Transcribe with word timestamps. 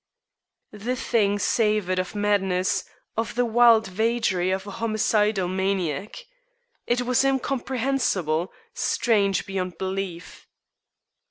The 0.73 0.95
thing 0.95 1.37
savored 1.37 1.99
of 1.99 2.15
madness, 2.15 2.85
of 3.15 3.35
the 3.35 3.45
wild 3.45 3.85
vagary 3.85 4.49
of 4.49 4.65
a 4.65 4.71
homicidal 4.71 5.47
maniac. 5.47 6.25
It 6.87 7.01
was 7.03 7.23
incomprehensible, 7.23 8.51
strange 8.73 9.45
beyond 9.45 9.77
belief. 9.77 10.47